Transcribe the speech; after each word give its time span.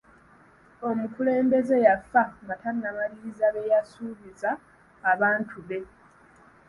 Omukulembeze 0.89 1.75
yafa 1.87 2.21
nga 2.43 2.55
tannamaliriza 2.61 3.47
bye 3.55 3.65
yasuubiza 3.71 4.49
bantu 5.21 5.57
be. 5.67 5.79